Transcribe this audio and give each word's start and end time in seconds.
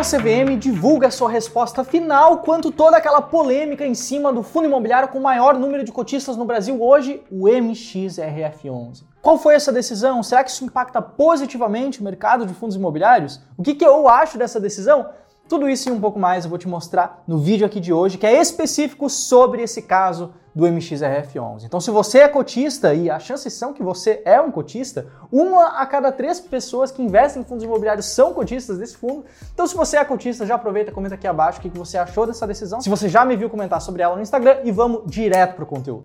a 0.00 0.02
CVM 0.02 0.58
divulga 0.58 1.10
sua 1.10 1.28
resposta 1.28 1.84
final 1.84 2.38
quanto 2.38 2.72
toda 2.72 2.96
aquela 2.96 3.20
polêmica 3.20 3.84
em 3.84 3.94
cima 3.94 4.32
do 4.32 4.42
fundo 4.42 4.64
imobiliário 4.64 5.10
com 5.10 5.18
o 5.18 5.22
maior 5.22 5.58
número 5.58 5.84
de 5.84 5.92
cotistas 5.92 6.38
no 6.38 6.46
Brasil 6.46 6.82
hoje, 6.82 7.22
o 7.30 7.44
MXRF11. 7.44 9.04
Qual 9.20 9.36
foi 9.36 9.54
essa 9.54 9.70
decisão? 9.70 10.22
Será 10.22 10.42
que 10.42 10.50
isso 10.50 10.64
impacta 10.64 11.02
positivamente 11.02 12.00
o 12.00 12.02
mercado 12.02 12.46
de 12.46 12.54
fundos 12.54 12.76
imobiliários? 12.76 13.42
O 13.58 13.62
que, 13.62 13.74
que 13.74 13.84
eu 13.84 14.08
acho 14.08 14.38
dessa 14.38 14.58
decisão? 14.58 15.06
Tudo 15.50 15.68
isso 15.68 15.88
e 15.88 15.92
um 15.92 16.00
pouco 16.00 16.16
mais 16.16 16.44
eu 16.44 16.48
vou 16.48 16.60
te 16.60 16.68
mostrar 16.68 17.24
no 17.26 17.36
vídeo 17.36 17.66
aqui 17.66 17.80
de 17.80 17.92
hoje, 17.92 18.16
que 18.16 18.24
é 18.24 18.40
específico 18.40 19.10
sobre 19.10 19.60
esse 19.62 19.82
caso 19.82 20.32
do 20.54 20.64
MXRF11. 20.64 21.64
Então, 21.64 21.80
se 21.80 21.90
você 21.90 22.20
é 22.20 22.28
cotista, 22.28 22.94
e 22.94 23.10
as 23.10 23.24
chances 23.24 23.52
são 23.54 23.72
que 23.72 23.82
você 23.82 24.22
é 24.24 24.40
um 24.40 24.52
cotista, 24.52 25.08
uma 25.30 25.80
a 25.80 25.86
cada 25.86 26.12
três 26.12 26.38
pessoas 26.38 26.92
que 26.92 27.02
investem 27.02 27.42
em 27.42 27.44
fundos 27.44 27.64
imobiliários 27.64 28.06
são 28.06 28.32
cotistas 28.32 28.78
desse 28.78 28.96
fundo. 28.96 29.24
Então, 29.52 29.66
se 29.66 29.74
você 29.74 29.96
é 29.96 30.04
cotista, 30.04 30.46
já 30.46 30.54
aproveita 30.54 30.92
comenta 30.92 31.16
aqui 31.16 31.26
abaixo 31.26 31.58
o 31.58 31.62
que 31.62 31.68
você 31.68 31.98
achou 31.98 32.28
dessa 32.28 32.46
decisão. 32.46 32.80
Se 32.80 32.88
você 32.88 33.08
já 33.08 33.24
me 33.24 33.34
viu 33.34 33.50
comentar 33.50 33.80
sobre 33.80 34.02
ela 34.02 34.14
no 34.14 34.22
Instagram, 34.22 34.58
e 34.62 34.70
vamos 34.70 35.02
direto 35.06 35.56
pro 35.56 35.66
conteúdo. 35.66 36.04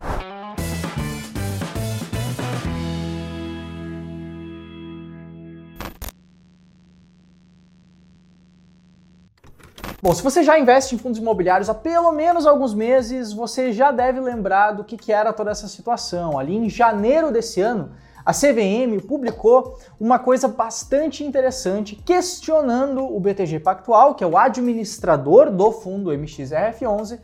Bom, 10.05 10.13
se 10.13 10.21
você 10.21 10.43
já 10.43 10.59
investe 10.59 10.93
em 10.93 10.99
fundos 10.99 11.17
imobiliários 11.17 11.67
há 11.67 11.73
pelo 11.73 12.11
menos 12.11 12.45
alguns 12.45 12.75
meses, 12.75 13.33
você 13.33 13.71
já 13.73 13.91
deve 13.91 14.19
lembrar 14.19 14.73
do 14.73 14.83
que, 14.83 15.11
era 15.11 15.33
toda 15.33 15.49
essa 15.49 15.67
situação. 15.67 16.37
Ali 16.37 16.55
em 16.55 16.69
janeiro 16.69 17.31
desse 17.31 17.59
ano, 17.59 17.89
a 18.23 18.31
CVM 18.31 19.03
publicou 19.07 19.79
uma 19.99 20.19
coisa 20.19 20.47
bastante 20.47 21.23
interessante 21.23 21.95
questionando 21.95 23.03
o 23.03 23.19
BTG 23.19 23.61
Pactual, 23.61 24.13
que 24.13 24.23
é 24.23 24.27
o 24.27 24.37
administrador 24.37 25.49
do 25.49 25.71
fundo 25.71 26.11
MXRF11, 26.11 27.17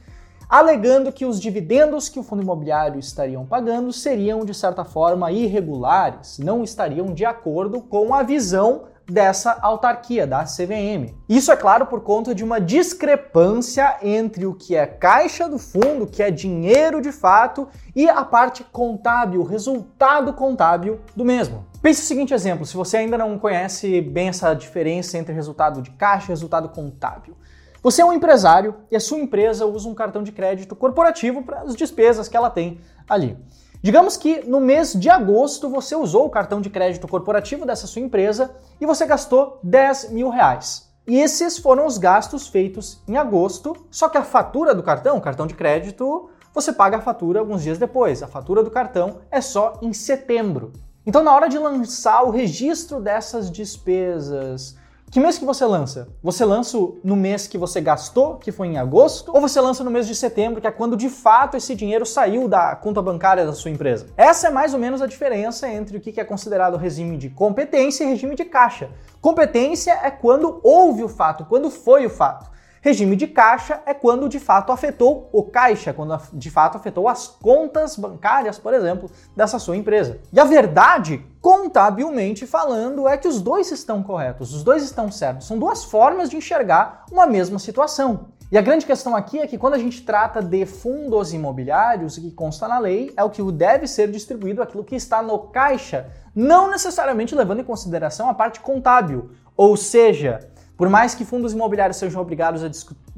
alegando 0.50 1.12
que 1.12 1.24
os 1.24 1.40
dividendos 1.40 2.10
que 2.10 2.20
o 2.20 2.24
fundo 2.24 2.42
imobiliário 2.42 3.00
estariam 3.00 3.46
pagando 3.46 3.94
seriam 3.94 4.44
de 4.44 4.56
certa 4.56 4.84
forma 4.84 5.32
irregulares, 5.32 6.40
não 6.40 6.64
estariam 6.64 7.14
de 7.14 7.26
acordo 7.26 7.80
com 7.80 8.12
a 8.12 8.24
visão 8.24 8.86
dessa 9.12 9.58
autarquia, 9.62 10.26
da 10.26 10.44
CVM. 10.44 11.14
Isso 11.28 11.52
é 11.52 11.56
claro 11.56 11.86
por 11.86 12.02
conta 12.02 12.34
de 12.34 12.44
uma 12.44 12.60
discrepância 12.60 13.98
entre 14.02 14.46
o 14.46 14.54
que 14.54 14.76
é 14.76 14.86
caixa 14.86 15.48
do 15.50 15.60
fundo, 15.60 16.08
que 16.08 16.24
é 16.24 16.32
dinheiro 16.32 17.02
de 17.02 17.12
fato, 17.12 17.68
e 17.96 18.10
a 18.10 18.24
parte 18.24 18.64
contábil, 18.64 19.42
o 19.42 19.46
resultado 19.46 20.34
contábil 20.34 21.00
do 21.16 21.26
mesmo. 21.26 21.66
Pense 21.82 22.02
o 22.02 22.06
seguinte 22.06 22.34
exemplo, 22.34 22.66
se 22.66 22.78
você 22.78 22.98
ainda 22.98 23.18
não 23.18 23.38
conhece 23.38 24.02
bem 24.02 24.30
essa 24.30 24.54
diferença 24.54 25.18
entre 25.18 25.34
resultado 25.34 25.82
de 25.82 25.92
caixa 25.92 26.28
e 26.28 26.30
resultado 26.30 26.70
contábil. 26.70 27.36
Você 27.84 28.02
é 28.02 28.06
um 28.06 28.14
empresário 28.14 28.76
e 28.92 28.96
a 28.96 29.00
sua 29.00 29.18
empresa 29.18 29.66
usa 29.66 29.90
um 29.90 29.96
cartão 29.96 30.22
de 30.22 30.32
crédito 30.32 30.76
corporativo 30.76 31.42
para 31.42 31.62
as 31.62 31.76
despesas 31.76 32.28
que 32.28 32.38
ela 32.38 32.50
tem 32.50 32.80
ali. 33.10 33.38
Digamos 33.84 34.16
que 34.16 34.48
no 34.48 34.60
mês 34.60 34.94
de 34.94 35.10
agosto 35.10 35.68
você 35.68 35.96
usou 35.96 36.28
o 36.28 36.30
cartão 36.30 36.62
de 36.62 36.70
crédito 36.70 37.08
corporativo 37.08 37.66
dessa 37.66 37.88
sua 37.88 38.04
empresa 38.04 38.56
e 38.80 38.86
você 38.86 39.08
gastou 39.08 39.60
10 39.64 40.12
mil 40.12 40.30
reais. 40.30 40.94
E 41.08 41.20
esses 41.20 41.58
foram 41.58 41.88
os 41.88 41.98
gastos 41.98 42.48
feitos 42.48 43.02
em 43.08 43.18
agosto, 43.18 43.76
só 43.90 44.08
que 44.08 44.20
a 44.20 44.24
fatura 44.24 44.76
do 44.76 44.84
cartão, 44.84 45.20
cartão 45.20 45.48
de 45.48 45.56
crédito, 45.56 46.30
você 46.54 46.72
paga 46.72 46.98
a 46.98 47.02
fatura 47.02 47.40
alguns 47.40 47.64
dias 47.64 47.80
depois. 47.80 48.22
A 48.22 48.28
fatura 48.28 48.64
do 48.64 48.70
cartão 48.70 49.18
é 49.32 49.42
só 49.42 49.80
em 49.82 49.94
setembro. 49.94 50.72
Então, 51.04 51.24
na 51.24 51.34
hora 51.34 51.50
de 51.50 51.58
lançar 51.58 52.22
o 52.22 52.30
registro 52.30 53.02
dessas 53.02 53.50
despesas, 53.50 54.76
que 55.12 55.20
mês 55.20 55.38
que 55.38 55.44
você 55.44 55.66
lança? 55.66 56.08
Você 56.24 56.46
lança 56.46 56.78
no 57.04 57.18
mês 57.18 57.46
que 57.46 57.58
você 57.58 57.82
gastou, 57.82 58.38
que 58.38 58.50
foi 58.50 58.68
em 58.68 58.78
agosto, 58.78 59.30
ou 59.36 59.42
você 59.42 59.60
lança 59.60 59.84
no 59.84 59.92
mês 59.92 60.08
de 60.08 60.16
setembro, 60.16 60.62
que 60.62 60.68
é 60.68 60.72
quando 60.72 60.96
de 60.96 61.10
fato 61.10 61.58
esse 61.58 61.76
dinheiro 61.76 62.06
saiu 62.06 62.48
da 62.48 62.78
conta 62.78 63.02
bancária 63.02 63.46
da 63.46 63.52
sua 63.52 63.70
empresa? 63.70 64.08
Essa 64.16 64.48
é 64.48 64.50
mais 64.50 64.74
ou 64.74 64.80
menos 64.80 65.02
a 65.02 65.06
diferença 65.06 65.68
entre 65.68 65.98
o 65.98 66.00
que 66.00 66.18
é 66.18 66.24
considerado 66.24 66.78
regime 66.78 67.18
de 67.18 67.30
competência 67.30 68.06
e 68.06 68.08
regime 68.08 68.36
de 68.36 68.46
caixa. 68.46 68.90
Competência 69.20 70.00
é 70.02 70.10
quando 70.10 70.62
houve 70.64 71.04
o 71.04 71.10
fato, 71.10 71.44
quando 71.44 71.70
foi 71.70 72.06
o 72.06 72.10
fato. 72.10 72.50
Regime 72.84 73.16
de 73.16 73.28
caixa 73.28 73.80
é 73.86 73.94
quando 73.94 74.28
de 74.28 74.40
fato 74.40 74.72
afetou 74.72 75.30
o 75.32 75.44
caixa, 75.44 75.94
quando 75.94 76.20
de 76.34 76.50
fato 76.50 76.78
afetou 76.78 77.08
as 77.08 77.28
contas 77.28 77.96
bancárias, 77.96 78.58
por 78.58 78.74
exemplo, 78.74 79.08
dessa 79.36 79.60
sua 79.60 79.78
empresa. 79.78 80.20
E 80.34 80.40
a 80.40 80.44
verdade, 80.44 81.24
contabilmente 81.40 82.48
falando, 82.48 83.08
é 83.08 83.18
que 83.18 83.28
os 83.28 83.40
dois 83.40 83.72
estão 83.72 84.02
corretos, 84.02 84.52
os 84.52 84.64
dois 84.64 84.82
estão 84.82 85.12
certos. 85.12 85.46
São 85.46 85.60
duas 85.60 85.84
formas 85.84 86.28
de 86.28 86.38
enxergar 86.38 87.06
uma 87.12 87.28
mesma 87.28 87.60
situação. 87.60 88.32
E 88.52 88.58
a 88.58 88.62
grande 88.62 88.88
questão 88.88 89.16
aqui 89.16 89.40
é 89.40 89.46
que 89.46 89.60
quando 89.60 89.76
a 89.76 89.80
gente 89.80 90.02
trata 90.02 90.42
de 90.42 90.66
fundos 90.66 91.34
imobiliários, 91.34 92.18
o 92.18 92.22
que 92.22 92.32
consta 92.32 92.68
na 92.68 92.80
lei 92.80 93.14
é 93.16 93.24
o 93.24 93.30
que 93.30 93.44
deve 93.52 93.86
ser 93.86 94.10
distribuído 94.10 94.62
aquilo 94.62 94.84
que 94.84 94.96
está 94.96 95.22
no 95.22 95.38
caixa, 95.38 96.08
não 96.36 96.68
necessariamente 96.68 97.36
levando 97.36 97.60
em 97.60 97.64
consideração 97.64 98.28
a 98.28 98.34
parte 98.34 98.60
contábil. 98.60 99.30
Ou 99.56 99.78
seja, 99.78 100.50
por 100.82 100.90
mais 100.90 101.14
que 101.14 101.24
fundos 101.24 101.54
imobiliários 101.54 101.98
sejam 101.98 102.20
obrigados 102.20 102.64
a, 102.64 102.72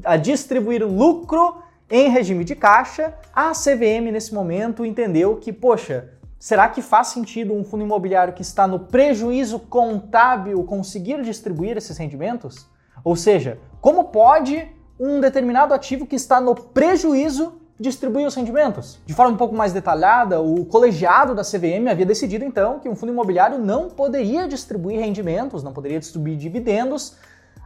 a 0.04 0.18
distribuir 0.18 0.86
lucro 0.86 1.60
em 1.90 2.10
regime 2.10 2.44
de 2.44 2.58
caixa, 2.58 3.14
a 3.34 3.54
CVM 3.54 4.12
nesse 4.12 4.34
momento 4.34 4.86
entendeu 4.86 5.38
que, 5.38 5.54
poxa, 5.54 6.10
será 6.38 6.68
que 6.68 6.82
faz 6.82 7.08
sentido 7.08 7.54
um 7.54 7.64
fundo 7.64 7.86
imobiliário 7.86 8.34
que 8.34 8.42
está 8.42 8.68
no 8.68 8.80
prejuízo 8.80 9.60
contábil 9.60 10.62
conseguir 10.66 11.22
distribuir 11.22 11.78
esses 11.78 11.98
rendimentos? 11.98 12.68
Ou 13.02 13.16
seja, 13.16 13.58
como 13.80 14.10
pode 14.10 14.68
um 15.00 15.22
determinado 15.22 15.74
ativo 15.74 16.06
que 16.06 16.18
está 16.18 16.42
no 16.42 16.54
prejuízo 16.56 17.62
distribuir 17.80 18.28
os 18.28 18.36
rendimentos. 18.36 19.00
De 19.06 19.14
forma 19.14 19.32
um 19.34 19.38
pouco 19.38 19.56
mais 19.56 19.72
detalhada, 19.72 20.42
o 20.42 20.66
colegiado 20.66 21.34
da 21.34 21.44
CVM 21.44 21.90
havia 21.90 22.06
decidido 22.06 22.44
então 22.44 22.80
que 22.80 22.90
um 22.90 22.96
fundo 22.96 23.14
imobiliário 23.14 23.58
não 23.58 23.90
poderia 23.90 24.50
distribuir 24.50 25.00
rendimentos, 25.00 25.64
não 25.64 25.72
poderia 25.72 26.00
distribuir 26.00 26.38
dividendos 26.38 27.16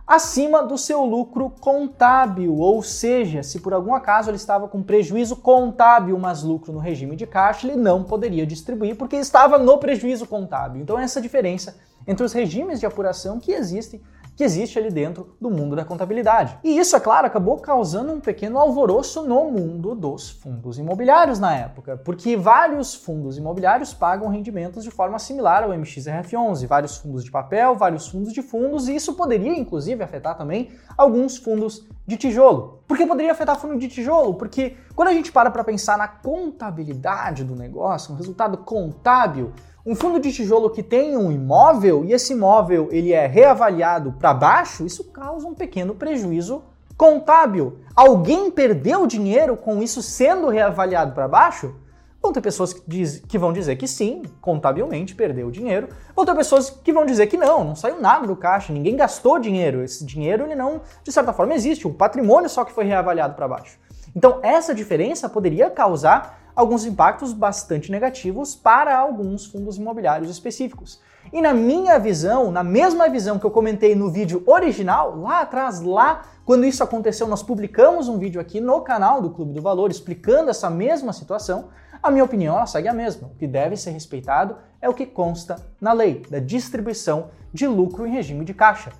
acima 0.07 0.63
do 0.63 0.77
seu 0.77 1.03
lucro 1.03 1.51
contábil, 1.59 2.55
ou 2.55 2.81
seja, 2.81 3.43
se 3.43 3.59
por 3.59 3.73
algum 3.73 3.93
acaso 3.93 4.29
ele 4.29 4.37
estava 4.37 4.67
com 4.67 4.81
prejuízo 4.81 5.35
contábil, 5.35 6.17
mas 6.17 6.43
lucro 6.43 6.71
no 6.71 6.79
regime 6.79 7.17
de 7.17 7.27
caixa, 7.27 7.67
ele 7.67 7.75
não 7.75 8.03
poderia 8.03 8.47
distribuir 8.47 8.95
porque 8.95 9.17
estava 9.17 9.57
no 9.57 9.77
prejuízo 9.77 10.25
contábil. 10.25 10.81
Então 10.81 10.97
essa 10.97 11.19
diferença 11.19 11.77
entre 12.07 12.23
os 12.23 12.31
regimes 12.31 12.79
de 12.79 12.85
apuração 12.85 13.37
que 13.37 13.51
existem 13.51 14.01
que 14.37 14.43
existe 14.43 14.77
ali 14.77 14.91
dentro 14.91 15.35
do 15.41 15.49
mundo 15.49 15.75
da 15.75 15.83
contabilidade. 15.83 16.59
E 16.63 16.77
isso, 16.77 16.95
é 16.95 16.99
claro, 16.99 17.25
acabou 17.25 17.57
causando 17.57 18.13
um 18.13 18.19
pequeno 18.19 18.59
alvoroço 18.59 19.23
no 19.23 19.49
mundo 19.49 19.95
dos 19.95 20.29
fundos 20.29 20.77
imobiliários 20.77 21.39
na 21.39 21.55
época, 21.55 21.97
porque 21.97 22.37
vários 22.37 22.93
fundos 22.93 23.39
imobiliários 23.39 23.95
pagam 23.95 24.29
rendimentos 24.29 24.83
de 24.83 24.91
forma 24.91 25.17
similar 25.17 25.63
ao 25.63 25.71
MXRF11, 25.71 26.67
vários 26.67 26.97
fundos 26.97 27.23
de 27.23 27.31
papel, 27.31 27.75
vários 27.75 28.07
fundos 28.07 28.31
de 28.31 28.43
fundos, 28.43 28.87
e 28.87 28.95
isso 28.95 29.15
poderia 29.15 29.57
inclusive 29.57 30.03
afetar 30.03 30.37
também 30.37 30.69
alguns 30.95 31.37
fundos 31.37 31.87
de 32.05 32.15
tijolo. 32.15 32.83
Por 32.87 32.95
que 32.95 33.07
poderia 33.07 33.31
afetar 33.31 33.59
fundo 33.59 33.75
de 33.75 33.87
tijolo? 33.87 34.35
Porque 34.35 34.77
quando 34.95 35.07
a 35.09 35.13
gente 35.13 35.31
para 35.31 35.49
para 35.49 35.63
pensar 35.63 35.97
na 35.97 36.07
contabilidade 36.07 37.43
do 37.43 37.55
negócio, 37.55 38.11
no 38.11 38.17
resultado 38.17 38.59
contábil, 38.59 39.51
um 39.87 39.95
fundo 39.95 40.19
de 40.19 40.33
tijolo 40.33 40.69
que 40.69 40.83
tem 40.83 41.15
um 41.15 41.31
imóvel 41.31 42.03
e 42.03 42.11
esse 42.11 42.33
imóvel 42.33 42.89
ele 42.91 43.13
é 43.13 43.25
reavaliado 43.25 44.11
para 44.19 44.33
baixo, 44.33 44.85
isso 44.85 45.05
causa 45.05 45.47
um 45.47 45.53
pequeno 45.53 45.95
prejuízo 45.95 46.61
contábil. 46.97 47.77
Alguém 47.95 48.51
perdeu 48.51 49.07
dinheiro 49.07 49.55
com 49.55 49.81
isso 49.81 50.01
sendo 50.01 50.49
reavaliado 50.49 51.13
para 51.13 51.25
baixo? 51.25 51.73
Vão 52.21 52.33
ter 52.33 52.41
pessoas 52.41 52.73
que, 52.73 52.81
diz, 52.85 53.23
que, 53.25 53.37
vão 53.37 53.53
dizer 53.53 53.77
que 53.77 53.87
sim, 53.87 54.23
contabilmente 54.41 55.15
perdeu 55.15 55.49
dinheiro. 55.49 55.87
Vão 56.13 56.25
ter 56.25 56.35
pessoas 56.35 56.69
que 56.69 56.91
vão 56.91 57.05
dizer 57.05 57.27
que 57.27 57.37
não, 57.37 57.63
não 57.63 57.75
saiu 57.75 58.01
nada 58.01 58.27
do 58.27 58.35
caixa, 58.35 58.73
ninguém 58.73 58.97
gastou 58.97 59.39
dinheiro. 59.39 59.81
Esse 59.81 60.03
dinheiro 60.03 60.43
ele 60.43 60.55
não, 60.55 60.81
de 61.01 61.13
certa 61.13 61.31
forma, 61.31 61.53
existe. 61.53 61.87
O 61.87 61.93
patrimônio 61.93 62.49
só 62.49 62.65
que 62.65 62.73
foi 62.73 62.83
reavaliado 62.83 63.35
para 63.35 63.47
baixo. 63.47 63.79
Então 64.17 64.39
essa 64.41 64.73
diferença 64.73 65.29
poderia 65.29 65.69
causar 65.69 66.49
alguns 66.55 66.85
impactos 66.85 67.33
bastante 67.33 67.91
negativos 67.91 68.55
para 68.55 68.97
alguns 68.97 69.45
fundos 69.45 69.77
imobiliários 69.77 70.31
específicos. 70.31 70.99
E 71.31 71.39
na 71.39 71.53
minha 71.53 71.99
visão, 71.99 72.49
na 72.49 72.63
mesma 72.63 73.07
visão 73.09 73.37
que 73.37 73.45
eu 73.45 73.51
comentei 73.51 73.93
no 73.93 74.09
vídeo 74.09 74.41
original, 74.47 75.15
lá 75.19 75.41
atrás, 75.41 75.81
lá 75.81 76.23
quando 76.43 76.65
isso 76.65 76.83
aconteceu, 76.83 77.27
nós 77.27 77.43
publicamos 77.43 78.09
um 78.09 78.17
vídeo 78.17 78.41
aqui 78.41 78.59
no 78.59 78.81
canal 78.81 79.21
do 79.21 79.29
Clube 79.29 79.53
do 79.53 79.61
Valor 79.61 79.91
explicando 79.91 80.49
essa 80.49 80.67
mesma 80.67 81.13
situação. 81.13 81.65
A 82.01 82.09
minha 82.09 82.23
opinião 82.23 82.55
ela 82.55 82.65
segue 82.65 82.87
a 82.87 82.93
mesma. 82.93 83.27
O 83.27 83.37
que 83.37 83.45
deve 83.45 83.77
ser 83.77 83.91
respeitado 83.91 84.57
é 84.81 84.89
o 84.89 84.95
que 84.95 85.05
consta 85.05 85.57
na 85.79 85.93
lei 85.93 86.23
da 86.27 86.39
distribuição 86.39 87.29
de 87.53 87.67
lucro 87.67 88.07
em 88.07 88.13
regime 88.13 88.43
de 88.43 88.55
caixa. 88.55 88.91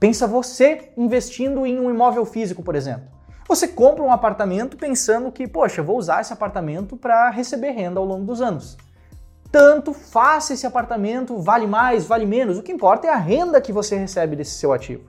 Pensa 0.00 0.26
você 0.26 0.92
investindo 0.96 1.66
em 1.66 1.78
um 1.78 1.90
imóvel 1.90 2.24
físico, 2.24 2.62
por 2.62 2.74
exemplo. 2.74 3.12
Você 3.52 3.68
compra 3.68 4.02
um 4.02 4.10
apartamento 4.10 4.78
pensando 4.78 5.30
que, 5.30 5.46
poxa, 5.46 5.82
vou 5.82 5.98
usar 5.98 6.22
esse 6.22 6.32
apartamento 6.32 6.96
para 6.96 7.28
receber 7.28 7.72
renda 7.72 8.00
ao 8.00 8.06
longo 8.06 8.24
dos 8.24 8.40
anos. 8.40 8.78
Tanto 9.50 9.92
faz 9.92 10.50
esse 10.50 10.66
apartamento 10.66 11.36
vale 11.36 11.66
mais, 11.66 12.06
vale 12.06 12.24
menos, 12.24 12.56
o 12.56 12.62
que 12.62 12.72
importa 12.72 13.08
é 13.08 13.10
a 13.10 13.16
renda 13.16 13.60
que 13.60 13.70
você 13.70 13.94
recebe 13.94 14.36
desse 14.36 14.52
seu 14.52 14.72
ativo. 14.72 15.04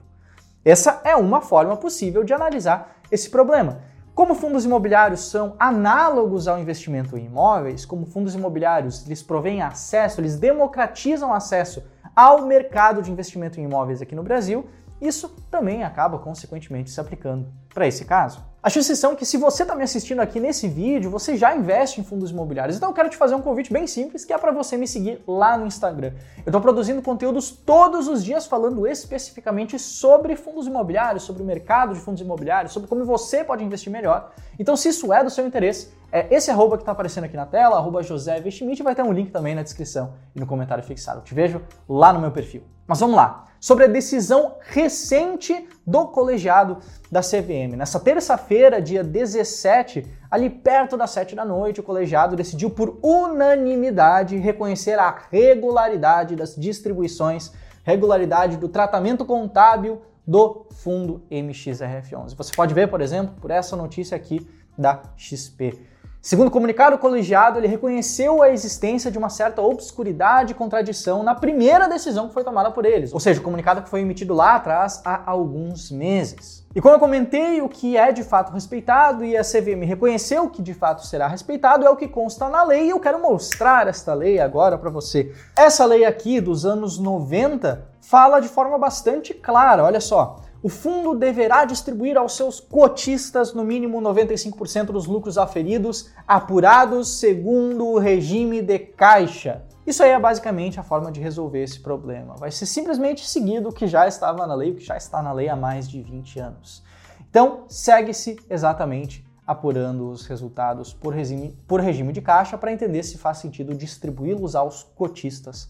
Essa 0.62 1.00
é 1.04 1.16
uma 1.16 1.40
forma 1.40 1.74
possível 1.74 2.22
de 2.22 2.34
analisar 2.34 2.98
esse 3.10 3.30
problema. 3.30 3.80
Como 4.14 4.34
fundos 4.34 4.66
imobiliários 4.66 5.20
são 5.20 5.56
análogos 5.58 6.46
ao 6.46 6.58
investimento 6.58 7.16
em 7.16 7.24
imóveis, 7.24 7.86
como 7.86 8.04
fundos 8.04 8.34
imobiliários 8.34 9.06
eles 9.06 9.22
provêm 9.22 9.62
acesso, 9.62 10.20
eles 10.20 10.38
democratizam 10.38 11.32
acesso 11.32 11.82
ao 12.14 12.44
mercado 12.44 13.00
de 13.00 13.10
investimento 13.10 13.58
em 13.58 13.64
imóveis 13.64 14.02
aqui 14.02 14.14
no 14.14 14.22
Brasil, 14.22 14.68
isso 15.00 15.28
também 15.50 15.84
acaba 15.84 16.18
consequentemente 16.18 16.90
se 16.90 17.00
aplicando 17.00 17.46
para 17.72 17.86
esse 17.86 18.04
caso. 18.04 18.44
A 18.62 18.70
chance 18.70 18.96
são 18.96 19.14
que 19.14 19.26
se 19.26 19.36
você 19.36 19.62
está 19.62 19.74
me 19.74 19.82
assistindo 19.82 20.20
aqui 20.20 20.40
nesse 20.40 20.66
vídeo, 20.68 21.10
você 21.10 21.36
já 21.36 21.54
investe 21.54 22.00
em 22.00 22.04
fundos 22.04 22.30
imobiliários. 22.30 22.78
Então 22.78 22.88
eu 22.88 22.94
quero 22.94 23.10
te 23.10 23.16
fazer 23.16 23.34
um 23.34 23.42
convite 23.42 23.70
bem 23.70 23.86
simples, 23.86 24.24
que 24.24 24.32
é 24.32 24.38
para 24.38 24.52
você 24.52 24.76
me 24.78 24.88
seguir 24.88 25.22
lá 25.26 25.58
no 25.58 25.66
Instagram. 25.66 26.12
Eu 26.38 26.44
estou 26.46 26.60
produzindo 26.62 27.02
conteúdos 27.02 27.50
todos 27.50 28.08
os 28.08 28.24
dias 28.24 28.46
falando 28.46 28.86
especificamente 28.86 29.78
sobre 29.78 30.34
fundos 30.34 30.66
imobiliários, 30.66 31.24
sobre 31.24 31.42
o 31.42 31.44
mercado 31.44 31.92
de 31.92 32.00
fundos 32.00 32.22
imobiliários, 32.22 32.72
sobre 32.72 32.88
como 32.88 33.04
você 33.04 33.44
pode 33.44 33.62
investir 33.62 33.92
melhor. 33.92 34.32
Então 34.58 34.76
se 34.76 34.88
isso 34.88 35.12
é 35.12 35.22
do 35.22 35.28
seu 35.28 35.46
interesse, 35.46 35.90
é 36.14 36.28
esse 36.30 36.48
arroba 36.48 36.76
que 36.76 36.82
está 36.82 36.92
aparecendo 36.92 37.24
aqui 37.24 37.36
na 37.36 37.44
tela, 37.44 37.76
arroba 37.76 38.00
José 38.00 38.40
Vestimite, 38.40 38.84
vai 38.84 38.94
ter 38.94 39.02
um 39.02 39.10
link 39.10 39.32
também 39.32 39.52
na 39.52 39.64
descrição 39.64 40.14
e 40.32 40.38
no 40.38 40.46
comentário 40.46 40.84
fixado. 40.84 41.18
Eu 41.18 41.24
te 41.24 41.34
vejo 41.34 41.60
lá 41.88 42.12
no 42.12 42.20
meu 42.20 42.30
perfil. 42.30 42.62
Mas 42.86 43.00
vamos 43.00 43.16
lá. 43.16 43.46
Sobre 43.58 43.86
a 43.86 43.88
decisão 43.88 44.54
recente 44.60 45.68
do 45.84 46.06
colegiado 46.06 46.78
da 47.10 47.20
CVM. 47.20 47.74
Nessa 47.76 47.98
terça-feira, 47.98 48.80
dia 48.80 49.02
17, 49.02 50.06
ali 50.30 50.48
perto 50.48 50.96
das 50.96 51.10
7 51.10 51.34
da 51.34 51.44
noite, 51.44 51.80
o 51.80 51.82
colegiado 51.82 52.36
decidiu 52.36 52.70
por 52.70 52.96
unanimidade 53.02 54.36
reconhecer 54.36 54.96
a 55.00 55.16
regularidade 55.32 56.36
das 56.36 56.54
distribuições, 56.54 57.50
regularidade 57.82 58.56
do 58.56 58.68
tratamento 58.68 59.24
contábil 59.24 60.00
do 60.24 60.68
fundo 60.70 61.24
MXRF11. 61.28 62.36
Você 62.36 62.54
pode 62.54 62.72
ver, 62.72 62.88
por 62.88 63.00
exemplo, 63.00 63.34
por 63.40 63.50
essa 63.50 63.74
notícia 63.74 64.16
aqui 64.16 64.46
da 64.78 65.02
XP. 65.16 65.92
Segundo 66.24 66.48
o 66.48 66.50
comunicado 66.50 66.96
colegiado, 66.96 67.58
ele 67.58 67.66
reconheceu 67.66 68.42
a 68.42 68.48
existência 68.48 69.10
de 69.10 69.18
uma 69.18 69.28
certa 69.28 69.60
obscuridade 69.60 70.52
e 70.52 70.54
contradição 70.54 71.22
na 71.22 71.34
primeira 71.34 71.86
decisão 71.86 72.28
que 72.28 72.32
foi 72.32 72.42
tomada 72.42 72.70
por 72.70 72.86
eles, 72.86 73.12
ou 73.12 73.20
seja, 73.20 73.40
o 73.40 73.42
comunicado 73.42 73.82
que 73.82 73.90
foi 73.90 74.00
emitido 74.00 74.32
lá 74.32 74.54
atrás 74.54 75.02
há 75.04 75.20
alguns 75.30 75.90
meses. 75.90 76.64
E 76.74 76.80
como 76.80 76.94
eu 76.94 76.98
comentei, 76.98 77.60
o 77.60 77.68
que 77.68 77.98
é 77.98 78.10
de 78.10 78.24
fato 78.24 78.54
respeitado 78.54 79.22
e 79.22 79.36
a 79.36 79.42
CVM 79.42 79.84
reconheceu 79.84 80.48
que 80.48 80.62
de 80.62 80.72
fato 80.72 81.04
será 81.06 81.28
respeitado 81.28 81.84
é 81.84 81.90
o 81.90 81.96
que 81.96 82.08
consta 82.08 82.48
na 82.48 82.64
lei 82.64 82.86
e 82.86 82.90
eu 82.90 83.00
quero 83.00 83.20
mostrar 83.20 83.86
esta 83.86 84.14
lei 84.14 84.40
agora 84.40 84.78
para 84.78 84.88
você. 84.88 85.30
Essa 85.54 85.84
lei 85.84 86.06
aqui 86.06 86.40
dos 86.40 86.64
anos 86.64 86.98
90 86.98 87.86
fala 88.00 88.40
de 88.40 88.48
forma 88.48 88.78
bastante 88.78 89.34
clara, 89.34 89.84
olha 89.84 90.00
só 90.00 90.40
o 90.64 90.68
fundo 90.70 91.14
deverá 91.14 91.66
distribuir 91.66 92.16
aos 92.16 92.34
seus 92.34 92.58
cotistas 92.58 93.52
no 93.52 93.62
mínimo 93.62 94.00
95% 94.00 94.86
dos 94.86 95.04
lucros 95.04 95.36
aferidos, 95.36 96.10
apurados 96.26 97.18
segundo 97.18 97.86
o 97.86 97.98
regime 97.98 98.62
de 98.62 98.78
caixa. 98.78 99.62
Isso 99.86 100.02
aí 100.02 100.12
é 100.12 100.18
basicamente 100.18 100.80
a 100.80 100.82
forma 100.82 101.12
de 101.12 101.20
resolver 101.20 101.62
esse 101.62 101.80
problema. 101.80 102.34
Vai 102.36 102.50
ser 102.50 102.64
simplesmente 102.64 103.28
seguido 103.28 103.68
o 103.68 103.72
que 103.74 103.86
já 103.86 104.08
estava 104.08 104.46
na 104.46 104.54
lei, 104.54 104.70
o 104.70 104.76
que 104.76 104.84
já 104.86 104.96
está 104.96 105.22
na 105.22 105.34
lei 105.34 105.50
há 105.50 105.54
mais 105.54 105.86
de 105.86 106.00
20 106.00 106.38
anos. 106.38 106.82
Então, 107.28 107.64
segue-se 107.68 108.40
exatamente 108.48 109.22
apurando 109.46 110.08
os 110.08 110.24
resultados 110.24 110.94
por 110.94 111.12
regime, 111.12 111.54
por 111.68 111.78
regime 111.78 112.10
de 112.10 112.22
caixa 112.22 112.56
para 112.56 112.72
entender 112.72 113.02
se 113.02 113.18
faz 113.18 113.36
sentido 113.36 113.74
distribuí-los 113.74 114.56
aos 114.56 114.82
cotistas 114.82 115.68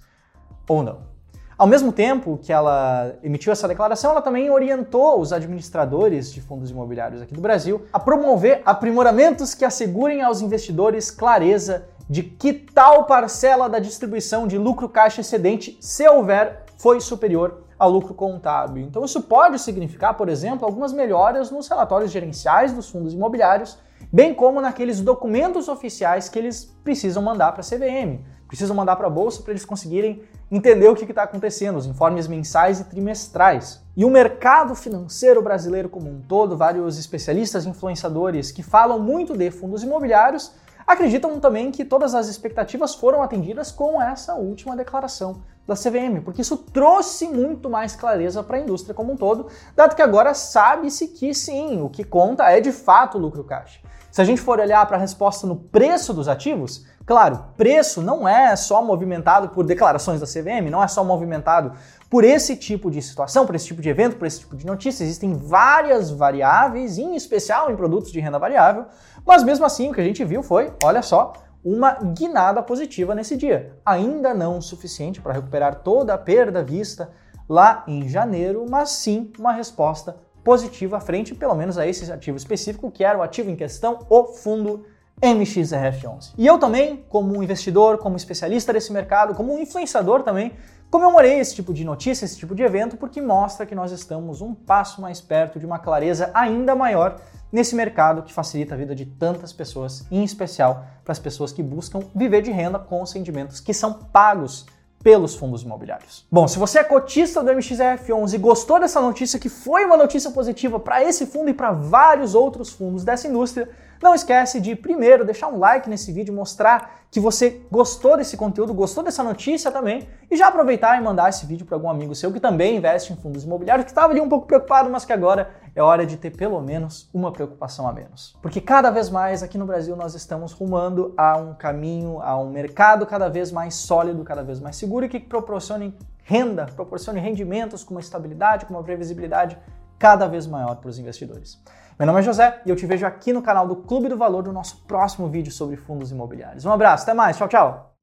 ou 0.69 0.85
não. 0.85 1.14
Ao 1.57 1.69
mesmo 1.69 1.93
tempo 1.93 2.37
que 2.43 2.53
ela 2.53 3.15
emitiu 3.23 3.53
essa 3.53 3.69
declaração, 3.69 4.11
ela 4.11 4.21
também 4.21 4.51
orientou 4.51 5.21
os 5.21 5.33
administradores 5.33 6.33
de 6.33 6.41
fundos 6.41 6.69
imobiliários 6.69 7.23
aqui 7.23 7.33
do 7.33 7.41
Brasil 7.41 7.83
a 7.93 8.01
promover 8.01 8.61
aprimoramentos 8.67 9.55
que 9.55 9.65
assegurem 9.65 10.21
aos 10.21 10.41
investidores 10.41 11.13
clareza 11.13 11.87
de 12.11 12.25
que 12.25 12.53
tal 12.53 13.05
parcela 13.05 13.69
da 13.69 13.79
distribuição 13.79 14.49
de 14.49 14.59
lucro 14.59 14.89
caixa 14.89 15.21
excedente, 15.21 15.79
se 15.81 16.07
houver, 16.09 16.65
foi 16.77 17.01
superior 17.01 17.63
ao 17.79 17.89
lucro 17.89 18.15
contábil. 18.15 18.85
Então 18.85 19.05
isso 19.05 19.23
pode 19.23 19.61
significar, 19.61 20.15
por 20.15 20.29
exemplo, 20.29 20.67
algumas 20.67 20.93
melhoras 20.93 21.53
nos 21.53 21.69
relatórios 21.69 22.11
gerenciais 22.11 22.73
dos 22.73 22.91
fundos 22.91 23.15
imobiliários, 23.15 23.79
bem 24.13 24.35
como 24.35 24.61
naqueles 24.61 25.01
documentos 25.01 25.69
oficiais 25.69 26.29
que 26.29 26.39
eles 26.39 26.65
precisam 26.83 27.23
mandar 27.23 27.53
para 27.53 27.61
a 27.61 27.65
CVM, 27.65 28.25
precisam 28.49 28.77
mandar 28.77 28.97
para 28.97 29.07
a 29.07 29.11
bolsa 29.11 29.43
para 29.43 29.53
eles 29.53 29.65
conseguirem 29.65 30.23
entender 30.51 30.89
o 30.89 30.95
que 30.95 31.05
está 31.05 31.23
acontecendo, 31.23 31.77
os 31.77 31.87
informes 31.87 32.29
mensais 32.29 32.81
e 32.81 32.85
trimestrais. 32.85 33.83
E 33.97 34.05
o 34.05 34.11
mercado 34.11 34.75
financeiro 34.75 35.43
brasileiro 35.43 35.89
como 35.89 36.11
um 36.11 36.21
todo, 36.21 36.57
vários 36.57 36.99
especialistas 36.99 37.67
influenciadores 37.67 38.51
que 38.51 38.63
falam 38.63 38.99
muito 38.99 39.37
de 39.37 39.51
fundos 39.51 39.83
imobiliários, 39.83 40.53
acreditam 40.87 41.41
também 41.41 41.71
que 41.71 41.85
todas 41.85 42.15
as 42.15 42.29
expectativas 42.29 42.95
foram 42.95 43.23
atendidas 43.23 43.71
com 43.71 44.01
essa 44.01 44.35
última 44.35 44.77
declaração 44.77 45.43
da 45.67 45.75
CVM, 45.75 46.21
porque 46.23 46.43
isso 46.43 46.59
trouxe 46.59 47.27
muito 47.27 47.71
mais 47.71 47.97
clareza 47.97 48.43
para 48.43 48.59
a 48.59 48.61
indústria 48.61 48.95
como 48.95 49.13
um 49.13 49.17
todo, 49.17 49.49
dado 49.75 49.97
que 49.97 50.03
agora 50.03 50.35
sabe-se 50.35 51.09
que 51.09 51.35
sim, 51.35 51.81
o 51.81 51.89
que 51.89 52.05
conta 52.05 52.51
é 52.51 52.61
de 52.61 52.71
fato 52.71 53.17
o 53.17 53.21
lucro 53.21 53.43
caixa. 53.45 53.81
Se 54.15 54.23
a 54.23 54.25
gente 54.25 54.41
for 54.41 54.61
olhar 54.61 54.87
para 54.87 54.97
a 54.97 55.01
resposta 55.01 55.45
no 55.45 55.57
preço 55.57 56.15
dos 56.15 56.29
ativos, 56.29 56.87
Claro, 57.07 57.45
preço 57.55 58.01
não 58.01 58.27
é 58.27 58.57
só 58.57 58.83
movimentado 58.83 59.51
por 59.51 59.67
declarações 59.67 60.21
da 60.21 60.27
CVM, 60.27 60.71
não 60.71 60.83
é 60.83 60.89
só 60.89 61.05
movimentado 61.05 61.73
por 62.09 62.25
esse 62.25 62.57
tipo 62.57 62.91
de 62.91 63.03
situação, 63.03 63.45
por 63.45 63.55
esse 63.55 63.67
tipo 63.67 63.83
de 63.83 63.91
evento, 63.91 64.17
por 64.17 64.27
esse 64.27 64.41
tipo 64.41 64.57
de 64.57 64.65
notícia. 64.65 65.05
Existem 65.05 65.35
várias 65.35 66.11
variáveis, 66.11 66.97
em 66.97 67.15
especial 67.15 67.71
em 67.71 67.77
produtos 67.77 68.11
de 68.11 68.21
renda 68.21 68.39
variável, 68.39 68.87
mas 69.27 69.43
mesmo 69.43 69.67
assim 69.67 69.91
o 69.91 69.93
que 69.93 70.01
a 70.01 70.05
gente 70.05 70.25
viu 70.25 70.43
foi, 70.43 70.73
olha 70.83 71.03
só, 71.03 71.35
uma 71.63 71.93
guinada 71.93 72.63
positiva 72.63 73.15
nesse 73.15 73.37
dia. 73.37 73.77
Ainda 73.85 74.33
não 74.33 74.57
o 74.57 74.63
suficiente 74.63 75.21
para 75.21 75.35
recuperar 75.35 75.83
toda 75.83 76.15
a 76.15 76.19
perda 76.19 76.65
vista 76.65 77.11
lá 77.47 77.85
em 77.87 78.09
janeiro, 78.09 78.65
mas 78.67 78.91
sim 78.91 79.31
uma 79.39 79.53
resposta 79.53 80.17
positiva 80.45 81.01
frente, 81.01 81.35
pelo 81.35 81.55
menos 81.55 81.79
a 81.79 81.87
esse 81.87 82.13
ativo 82.13 82.37
específico, 82.37 82.91
que 82.91 83.03
era 83.03 83.19
o 83.19 83.23
ativo 83.23 83.51
em 83.51 83.57
questão, 83.57 84.07
o 84.11 84.25
fundo 84.25 84.85
MXRF11. 85.23 86.35
E 86.37 86.47
eu 86.47 86.59
também, 86.59 87.05
como 87.09 87.43
investidor, 87.43 87.99
como 87.99 88.17
especialista 88.17 88.73
desse 88.73 88.93
mercado, 88.93 89.35
como 89.35 89.59
influenciador 89.59 90.23
também, 90.23 90.53
comemorei 90.91 91.39
esse 91.39 91.55
tipo 91.55 91.73
de 91.73 91.85
notícia, 91.85 92.25
esse 92.25 92.37
tipo 92.37 92.55
de 92.55 92.63
evento, 92.63 92.97
porque 92.97 93.21
mostra 93.21 93.65
que 93.65 93.75
nós 93.75 93.91
estamos 93.91 94.41
um 94.41 94.55
passo 94.55 95.01
mais 95.01 95.21
perto 95.21 95.59
de 95.59 95.67
uma 95.67 95.79
clareza 95.79 96.31
ainda 96.35 96.75
maior 96.75 97.21
nesse 97.51 97.75
mercado 97.75 98.23
que 98.23 98.33
facilita 98.33 98.75
a 98.75 98.77
vida 98.77 98.95
de 98.95 99.07
tantas 99.07 99.53
pessoas, 99.53 100.05
em 100.11 100.25
especial 100.25 100.85
para 101.05 101.13
as 101.13 101.19
pessoas 101.19 101.53
que 101.53 101.63
buscam 101.63 102.01
viver 102.15 102.43
de 102.43 102.51
renda 102.51 102.79
com 102.79 103.01
os 103.01 103.13
rendimentos 103.13 103.61
que 103.61 103.73
são 103.73 103.93
pagos 103.93 104.67
pelos 105.05 105.35
fundos 105.35 105.63
imobiliários. 105.63 106.25
Bom, 106.33 106.49
se 106.49 106.59
você 106.59 106.79
é 106.79 106.83
cotista 106.83 107.43
do 107.43 107.53
MXRF11 107.53 108.33
e 108.33 108.39
gostou 108.39 108.81
dessa 108.81 109.03
notícia, 109.03 109.39
que 109.39 109.51
foi 109.51 109.85
uma 109.85 109.99
notícia 109.99 110.31
positiva 110.31 110.81
para 110.81 111.05
esse 111.05 111.27
fundo 111.27 111.51
e 111.51 111.55
para 111.55 111.73
vários 111.73 112.35
outros 112.35 112.71
fundos 112.71 113.05
dessa 113.05 113.29
indústria, 113.29 113.69
não 114.03 114.15
esquece 114.15 114.61
de 114.61 114.75
primeiro 114.75 115.25
deixar 115.25 115.49
um 115.49 115.59
like 115.59 115.89
nesse 115.89 116.13
vídeo, 116.13 116.35
mostrar 116.35 117.05
que 117.11 117.21
você 117.21 117.63
gostou 117.71 118.17
desse 118.17 118.37
conteúdo, 118.37 118.75
gostou 118.75 119.05
dessa 119.05 119.23
notícia 119.23 119.71
também, 119.71 120.09
e 120.29 120.37
já 120.37 120.49
aproveitar 120.49 120.99
e 120.99 121.01
mandar 121.01 121.29
esse 121.29 121.47
vídeo 121.47 121.65
para 121.65 121.77
algum 121.77 121.89
amigo 121.89 122.15
seu 122.15 122.33
que 122.33 122.41
também 122.41 122.77
investe 122.77 123.13
em 123.13 123.17
fundos 123.17 123.45
imobiliários, 123.45 123.85
que 123.85 123.91
estava 123.93 124.13
ali 124.13 124.21
um 124.21 124.29
pouco 124.29 124.47
preocupado, 124.47 124.91
mas 124.91 125.05
que 125.05 125.13
agora 125.13 125.51
é 125.77 125.83
hora 125.83 126.05
de 126.05 126.17
ter 126.17 126.31
pelo 126.31 126.61
menos 126.61 127.09
uma 127.15 127.31
preocupação 127.31 127.87
a 127.87 127.93
menos. 127.93 128.37
Porque 128.43 128.61
cada 128.61 128.91
vez 128.91 129.11
mais 129.11 129.43
aqui 129.43 129.57
no 129.57 129.65
Brasil 129.65 129.95
nós 129.95 130.15
estamos 130.15 130.53
rumando 130.53 131.15
a 131.17 131.37
um 131.37 131.55
caminho, 131.55 132.21
a 132.21 132.37
um 132.37 132.51
mercado 132.51 133.07
cada 133.07 133.29
vez 133.29 133.53
mais 133.53 133.75
sólido, 133.75 134.25
cada 134.25 134.43
vez 134.43 134.59
mais 134.59 134.75
seguro 134.75 135.07
e 135.07 135.09
que 135.09 135.21
proporcione 135.21 135.97
renda, 136.25 136.67
proporcione 136.75 137.21
rendimentos 137.21 137.85
com 137.85 137.95
uma 137.95 138.01
estabilidade, 138.01 138.67
com 138.67 138.75
uma 138.75 138.83
previsibilidade 138.83 139.57
cada 139.99 140.27
vez 140.27 140.47
maior 140.47 140.77
para 140.77 140.89
os 140.89 140.99
investidores. 140.99 141.63
Meu 141.97 142.07
nome 142.07 142.19
é 142.19 142.23
José 142.23 142.61
e 142.67 142.71
eu 142.71 142.75
te 142.75 142.87
vejo 142.87 143.07
aqui 143.07 143.33
no 143.33 143.41
canal 143.41 143.69
do 143.69 143.77
Clube 143.77 144.09
do 144.09 144.17
Valor 144.17 144.45
no 144.45 144.53
nosso 144.53 144.85
próximo 144.85 145.29
vídeo 145.29 145.53
sobre 145.53 145.77
fundos 145.77 146.11
imobiliários. 146.11 146.65
Um 146.65 146.73
abraço, 146.73 147.05
até 147.05 147.15
mais, 147.15 147.37
tchau, 147.37 147.47
tchau! 147.47 147.94